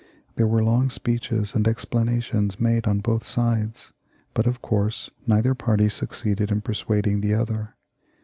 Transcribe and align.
There 0.33 0.47
were 0.47 0.63
long 0.63 0.89
speeches 0.89 1.53
and 1.53 1.67
explanations 1.67 2.59
made 2.59 2.87
on 2.87 3.01
both 3.01 3.23
sides, 3.23 3.91
but 4.33 4.47
of 4.47 4.59
course 4.59 5.11
neither 5.27 5.53
party 5.53 5.89
succeeded 5.89 6.49
in 6.49 6.61
persuading 6.61 7.21
the 7.21 7.35
other. 7.35 7.75